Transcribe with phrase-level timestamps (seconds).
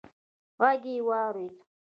[0.61, 1.55] غږ يې واورېد: